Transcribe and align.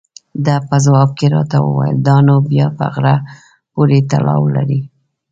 ده 0.45 0.55
په 0.67 0.75
ځواب 0.85 1.09
کې 1.17 1.25
راته 1.35 1.57
وویل: 1.65 1.97
دا 2.07 2.15
نو 2.27 2.35
بیا 2.51 2.67
په 2.77 2.85
غره 2.93 3.15
پورې 3.73 3.97
تړاو 4.11 4.43
لري. 4.55 4.81